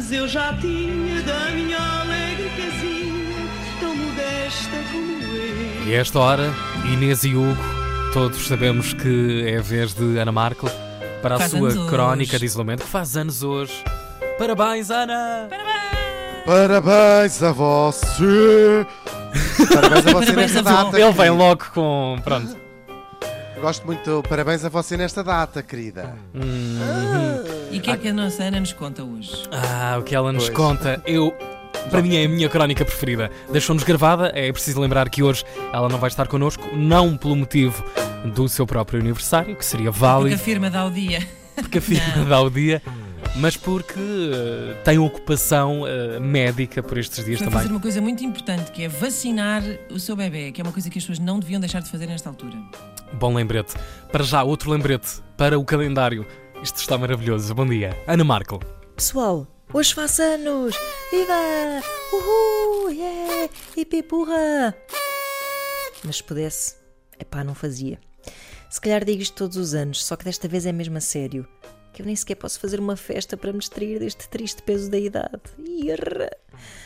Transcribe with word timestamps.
saudades 0.00 0.12
eu 0.12 0.26
já 0.28 0.52
tinha 0.54 1.22
da 1.22 1.50
minha 1.50 1.78
alegre 2.00 2.50
casinha, 2.56 3.48
tão 3.80 3.94
modesta 3.94 4.76
como 4.92 5.22
eu. 5.22 5.86
E 5.88 5.94
a 5.94 5.98
esta 6.00 6.18
hora, 6.18 6.52
Inês 6.92 7.24
e 7.24 7.34
Hugo, 7.34 7.56
todos 8.12 8.46
sabemos 8.46 8.92
que 8.92 9.44
é 9.46 9.58
a 9.58 9.62
vez 9.62 9.94
de 9.94 10.18
Ana 10.18 10.32
Marco 10.32 10.68
para 11.22 11.36
a 11.36 11.38
Faz 11.38 11.50
sua 11.50 11.70
anos 11.70 11.90
crónica 11.90 12.32
hoje. 12.32 12.38
de 12.40 12.46
isolamento, 12.46 12.82
que 12.84 12.88
faz 12.88 13.16
anos 13.16 13.42
hoje. 13.42 13.84
Parabéns, 14.38 14.90
Ana! 14.90 15.48
Parabéns 16.46 17.42
a 17.42 17.52
você! 17.52 18.86
Parabéns 19.72 20.06
a 20.06 20.12
você 20.12 20.26
Parabéns 20.26 20.36
nesta 20.54 20.60
a 20.60 20.62
data. 20.62 21.00
Ele 21.00 21.12
vem 21.12 21.30
logo 21.30 21.64
com. 21.74 22.18
Pronto. 22.24 22.56
Gosto 23.60 23.86
muito. 23.86 24.22
Parabéns 24.26 24.64
a 24.64 24.70
você 24.70 24.96
nesta 24.96 25.22
data, 25.22 25.62
querida. 25.62 26.14
E 27.70 27.78
o 27.78 27.80
que 27.80 27.90
é 27.90 27.96
que 27.96 28.08
a 28.08 28.12
nossa 28.12 28.42
Ana 28.44 28.60
nos 28.60 28.72
conta 28.72 29.02
hoje? 29.04 29.32
Ah, 29.52 29.96
o 29.98 30.02
que 30.02 30.14
ela 30.14 30.32
nos 30.32 30.44
Pois. 30.44 30.56
conta, 30.56 31.02
eu. 31.06 31.32
Para 31.88 32.02
mim 32.02 32.16
é 32.16 32.24
a 32.24 32.28
minha 32.28 32.48
crónica 32.48 32.84
preferida. 32.84 33.30
Deixou-nos 33.50 33.84
gravada, 33.84 34.30
é 34.34 34.52
preciso 34.52 34.80
lembrar 34.80 35.08
que 35.08 35.22
hoje 35.22 35.44
ela 35.72 35.88
não 35.88 35.98
vai 35.98 36.08
estar 36.08 36.26
connosco, 36.28 36.68
não 36.76 37.16
pelo 37.16 37.34
motivo 37.36 37.82
do 38.34 38.48
seu 38.48 38.66
próprio 38.66 39.00
aniversário, 39.00 39.56
que 39.56 39.64
seria 39.64 39.90
Porque 39.90 40.00
válido, 40.00 40.34
a 40.34 40.38
firma 40.38 40.68
dá 40.68 40.84
o 40.84 40.90
dia. 40.90 41.26
porque 41.54 41.78
a 41.78 41.80
firma 41.80 42.24
dá 42.26 42.40
o 42.42 42.50
dia, 42.50 42.82
mas 43.36 43.56
porque 43.56 43.98
eh, 43.98 44.74
tem 44.84 44.98
ocupação 44.98 45.86
eh, 45.86 46.18
médica 46.20 46.82
por 46.82 46.98
estes 46.98 47.24
dias 47.24 47.38
Foi 47.38 47.46
também. 47.46 47.60
fazer 47.62 47.72
uma 47.72 47.80
coisa 47.80 48.00
muito 48.00 48.22
importante, 48.24 48.70
que 48.72 48.82
é 48.84 48.88
vacinar 48.88 49.62
o 49.90 49.98
seu 49.98 50.14
bebê, 50.14 50.52
que 50.52 50.60
é 50.60 50.64
uma 50.64 50.72
coisa 50.72 50.90
que 50.90 50.98
as 50.98 51.04
pessoas 51.04 51.18
não 51.18 51.38
deviam 51.40 51.60
deixar 51.60 51.80
de 51.80 51.88
fazer 51.90 52.06
nesta 52.06 52.28
altura. 52.28 52.56
Bom 53.14 53.34
lembrete. 53.34 53.74
Para 54.12 54.22
já, 54.22 54.42
outro 54.42 54.70
lembrete 54.70 55.20
para 55.36 55.58
o 55.58 55.64
calendário. 55.64 56.26
Isto 56.62 56.76
está 56.76 56.98
maravilhoso. 56.98 57.54
Bom 57.54 57.66
dia. 57.66 57.96
Ana 58.06 58.22
Marco. 58.22 58.60
Pessoal, 58.94 59.46
hoje 59.72 59.94
faço 59.94 60.22
anos! 60.22 60.74
Viva! 61.10 61.32
Uhul! 62.12 62.90
Yeah! 62.90 63.50
Ipipurra! 63.78 64.76
Mas 66.04 66.16
se 66.16 66.24
pudesse, 66.24 66.74
epá, 67.18 67.42
não 67.42 67.54
fazia. 67.54 67.98
Se 68.68 68.78
calhar 68.78 69.02
digo 69.06 69.22
isto 69.22 69.34
todos 69.34 69.56
os 69.56 69.72
anos, 69.72 70.04
só 70.04 70.16
que 70.16 70.24
desta 70.26 70.46
vez 70.48 70.66
é 70.66 70.72
mesmo 70.72 70.98
a 70.98 71.00
sério. 71.00 71.48
Que 71.94 72.02
eu 72.02 72.06
nem 72.06 72.14
sequer 72.14 72.34
posso 72.34 72.60
fazer 72.60 72.78
uma 72.78 72.94
festa 72.94 73.38
para 73.38 73.54
me 73.54 73.58
distrair 73.58 73.98
deste 73.98 74.28
triste 74.28 74.62
peso 74.62 74.90
da 74.90 74.98
idade. 74.98 75.40
Irra! 75.66 76.30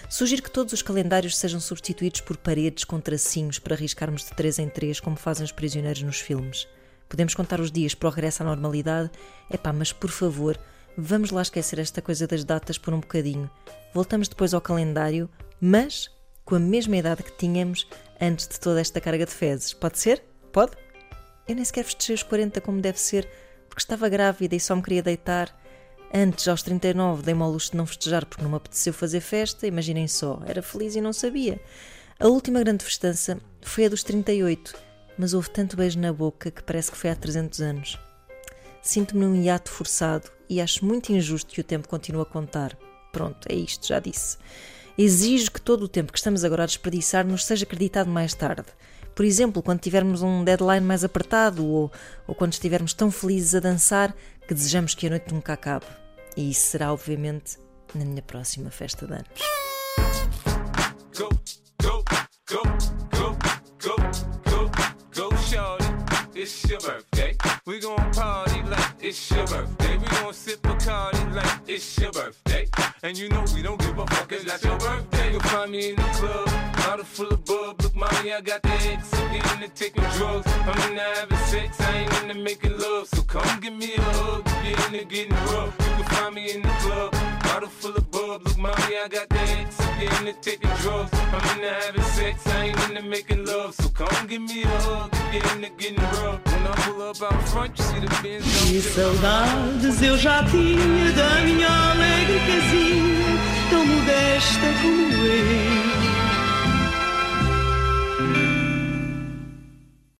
Sugiro 0.08 0.42
que 0.42 0.50
todos 0.52 0.72
os 0.72 0.82
calendários 0.82 1.36
sejam 1.36 1.58
substituídos 1.58 2.20
por 2.20 2.36
paredes 2.36 2.84
com 2.84 3.00
tracinhos 3.00 3.58
para 3.58 3.74
riscarmos 3.74 4.24
de 4.24 4.30
3 4.34 4.60
em 4.60 4.68
3, 4.68 5.00
como 5.00 5.16
fazem 5.16 5.44
os 5.44 5.52
prisioneiros 5.52 6.02
nos 6.02 6.20
filmes. 6.20 6.68
Podemos 7.14 7.32
contar 7.32 7.60
os 7.60 7.70
dias 7.70 7.94
para 7.94 8.08
o 8.08 8.10
regresso 8.10 8.42
à 8.42 8.46
normalidade? 8.46 9.08
Epá, 9.48 9.72
mas 9.72 9.92
por 9.92 10.10
favor, 10.10 10.58
vamos 10.98 11.30
lá 11.30 11.42
esquecer 11.42 11.78
esta 11.78 12.02
coisa 12.02 12.26
das 12.26 12.42
datas 12.42 12.76
por 12.76 12.92
um 12.92 12.98
bocadinho. 12.98 13.48
Voltamos 13.94 14.26
depois 14.26 14.52
ao 14.52 14.60
calendário, 14.60 15.30
mas 15.60 16.10
com 16.44 16.56
a 16.56 16.58
mesma 16.58 16.96
idade 16.96 17.22
que 17.22 17.30
tínhamos 17.30 17.86
antes 18.20 18.48
de 18.48 18.58
toda 18.58 18.80
esta 18.80 19.00
carga 19.00 19.24
de 19.24 19.30
fezes. 19.30 19.72
Pode 19.72 19.96
ser? 20.00 20.24
Pode? 20.52 20.72
Eu 21.46 21.54
nem 21.54 21.64
sequer 21.64 21.84
festejei 21.84 22.16
os 22.16 22.24
40 22.24 22.60
como 22.60 22.80
deve 22.80 22.98
ser, 22.98 23.28
porque 23.68 23.80
estava 23.80 24.08
grávida 24.08 24.56
e 24.56 24.58
só 24.58 24.74
me 24.74 24.82
queria 24.82 25.04
deitar. 25.04 25.56
Antes, 26.12 26.48
aos 26.48 26.64
39, 26.64 27.22
dei-me 27.22 27.42
ao 27.42 27.52
luxo 27.52 27.70
de 27.70 27.76
não 27.76 27.86
festejar 27.86 28.26
porque 28.26 28.42
não 28.42 28.50
me 28.50 28.56
apeteceu 28.56 28.92
fazer 28.92 29.20
festa, 29.20 29.68
imaginem 29.68 30.08
só, 30.08 30.42
era 30.46 30.62
feliz 30.62 30.96
e 30.96 31.00
não 31.00 31.12
sabia. 31.12 31.60
A 32.18 32.26
última 32.26 32.58
grande 32.58 32.84
festança 32.84 33.38
foi 33.62 33.84
a 33.84 33.88
dos 33.88 34.02
38, 34.02 34.74
mas 35.18 35.34
houve 35.34 35.50
tanto 35.50 35.76
beijo 35.76 35.98
na 35.98 36.12
boca 36.12 36.50
que 36.50 36.62
parece 36.62 36.90
que 36.90 36.96
foi 36.96 37.10
há 37.10 37.16
300 37.16 37.60
anos. 37.60 37.98
Sinto-me 38.82 39.24
num 39.24 39.42
hiato 39.42 39.70
forçado 39.70 40.30
e 40.48 40.60
acho 40.60 40.84
muito 40.84 41.12
injusto 41.12 41.52
que 41.52 41.60
o 41.60 41.64
tempo 41.64 41.88
continue 41.88 42.22
a 42.22 42.26
contar. 42.26 42.76
Pronto, 43.12 43.46
é 43.48 43.54
isto, 43.54 43.86
já 43.86 43.98
disse. 43.98 44.36
Exijo 44.96 45.50
que 45.50 45.60
todo 45.60 45.84
o 45.84 45.88
tempo 45.88 46.12
que 46.12 46.18
estamos 46.18 46.44
agora 46.44 46.64
a 46.64 46.66
desperdiçar 46.66 47.26
nos 47.26 47.44
seja 47.44 47.64
acreditado 47.64 48.10
mais 48.10 48.34
tarde. 48.34 48.66
Por 49.14 49.24
exemplo, 49.24 49.62
quando 49.62 49.80
tivermos 49.80 50.22
um 50.22 50.44
deadline 50.44 50.84
mais 50.84 51.04
apertado 51.04 51.64
ou, 51.64 51.90
ou 52.26 52.34
quando 52.34 52.52
estivermos 52.52 52.92
tão 52.92 53.10
felizes 53.10 53.54
a 53.54 53.60
dançar 53.60 54.14
que 54.46 54.54
desejamos 54.54 54.94
que 54.94 55.06
a 55.06 55.10
noite 55.10 55.32
nunca 55.32 55.52
acabe. 55.52 55.86
E 56.36 56.50
isso 56.50 56.66
será, 56.66 56.92
obviamente, 56.92 57.58
na 57.94 58.04
minha 58.04 58.22
próxima 58.22 58.70
festa 58.70 59.06
de 59.06 59.12
anos. 59.14 59.28
go, 61.16 61.28
go, 61.80 62.04
go, 62.48 63.03
It's 66.44 66.68
your 66.68 66.78
birthday. 66.78 67.34
We 67.64 67.80
gon' 67.80 68.12
party 68.12 68.60
like 68.64 68.96
it's 69.00 69.30
your 69.30 69.46
birthday. 69.46 69.96
We 69.96 70.06
gon' 70.08 70.34
sip 70.34 70.60
Bacardi 70.60 71.34
like 71.34 71.60
it's 71.66 71.98
your 71.98 72.12
birthday. 72.12 72.68
And 73.02 73.16
you 73.16 73.30
know 73.30 73.42
we 73.54 73.62
don't 73.62 73.80
give 73.80 73.98
a 73.98 74.06
fuck, 74.08 74.30
it's 74.30 74.44
not 74.44 74.62
your 74.62 74.76
birthday. 74.76 75.32
You'll 75.32 75.40
find 75.40 75.72
me 75.72 75.88
in 75.88 75.96
the 75.96 76.02
club, 76.02 76.46
bottle 76.76 77.06
full 77.06 77.28
of 77.28 77.42
bub. 77.46 77.80
Look, 77.80 77.96
mommy, 77.96 78.34
I 78.34 78.42
got 78.42 78.60
the 78.60 78.72
X. 78.92 79.14
I'm 79.14 79.62
into 79.62 79.74
taking 79.74 80.04
drugs. 80.18 80.46
I'm 80.46 80.90
into 80.90 81.02
having 81.02 81.38
sex, 81.46 81.80
I 81.80 81.96
ain't 82.00 82.22
into 82.24 82.34
making 82.34 82.76
love. 82.76 83.08
So 83.08 83.22
come 83.22 83.60
give 83.60 83.72
me 83.72 83.94
a 83.94 84.02
hug, 84.02 84.44
get 84.44 84.92
into 84.92 85.06
getting 85.06 85.32
rough. 85.48 85.74
You 85.80 85.94
can 85.96 86.04
find 86.04 86.34
me 86.34 86.52
in 86.52 86.60
the 86.60 86.68
club, 86.84 87.12
bottle 87.44 87.70
full 87.70 87.96
of 87.96 88.10
bub. 88.10 88.42
Look, 88.44 88.58
mommy, 88.58 88.98
I 89.02 89.08
got 89.08 89.30
the 89.30 89.40
X. 89.40 89.63
Into 90.00 90.32
taking 90.40 90.70
drugs. 90.82 91.10
I'm 91.14 91.56
into 91.56 91.72
having 91.72 92.02
sex, 92.02 92.46
I 92.48 92.64
ain't 92.66 92.90
into 92.90 93.02
making 93.02 93.46
love. 93.46 93.74
So 93.74 93.88
come 93.88 94.26
give 94.26 94.42
me 94.42 94.62
a 94.64 94.68
hug, 94.68 95.10
get 95.32 95.44
into 95.54 95.70
getting 95.78 96.02
rough. 96.20 96.40
When 96.44 96.66
I 96.66 96.74
pull 96.84 97.02
up 97.02 97.22
out 97.22 97.48
front, 97.48 97.78
you 97.78 97.84
see 97.84 98.00
the 98.00 98.08
Benz. 98.22 98.44
Que 98.68 98.80
saudades 98.82 100.02
eu 100.02 100.18
já 100.18 100.42
tinha 100.44 101.12
da 101.12 101.40
minha 101.44 101.68
alegre 101.92 102.38
casinha, 102.46 103.38
tão 103.70 103.86
modesta 103.86 104.66
como 104.82 105.26
eu. 105.26 105.53